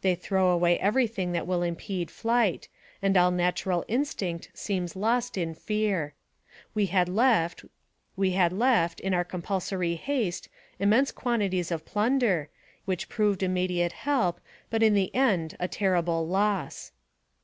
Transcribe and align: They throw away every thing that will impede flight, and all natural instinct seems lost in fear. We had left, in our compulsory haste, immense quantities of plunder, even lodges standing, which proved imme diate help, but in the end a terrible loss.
They 0.00 0.16
throw 0.16 0.48
away 0.48 0.80
every 0.80 1.06
thing 1.06 1.30
that 1.30 1.46
will 1.46 1.62
impede 1.62 2.10
flight, 2.10 2.66
and 3.00 3.16
all 3.16 3.30
natural 3.30 3.84
instinct 3.86 4.50
seems 4.52 4.96
lost 4.96 5.38
in 5.38 5.54
fear. 5.54 6.14
We 6.74 6.86
had 6.86 7.08
left, 7.08 7.62
in 8.18 9.14
our 9.14 9.24
compulsory 9.24 9.94
haste, 9.94 10.48
immense 10.80 11.12
quantities 11.12 11.70
of 11.70 11.84
plunder, 11.84 12.16
even 12.16 12.40
lodges 12.40 12.50
standing, 12.50 12.84
which 12.86 13.08
proved 13.08 13.40
imme 13.42 13.68
diate 13.70 13.92
help, 13.92 14.40
but 14.70 14.82
in 14.82 14.94
the 14.94 15.14
end 15.14 15.54
a 15.60 15.68
terrible 15.68 16.26
loss. 16.26 16.90